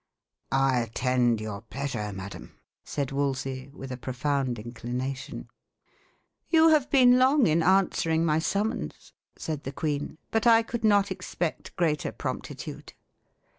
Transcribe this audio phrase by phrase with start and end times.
[0.51, 5.47] "I attend your pleasure, madam," said Wolsey, with a profound inclination.
[6.49, 11.11] "You have been long in answering my summons," said the queen; "but I could not
[11.11, 12.93] expect greater promptitude.